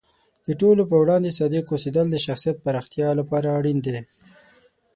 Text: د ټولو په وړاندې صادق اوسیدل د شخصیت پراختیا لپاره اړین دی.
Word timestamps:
د 0.47 0.49
ټولو 0.61 0.81
په 0.89 0.95
وړاندې 1.01 1.35
صادق 1.37 1.65
اوسیدل 1.69 2.05
د 2.11 2.17
شخصیت 2.25 2.57
پراختیا 2.65 3.07
لپاره 3.19 3.47
اړین 3.57 3.77
دی. 3.85 3.97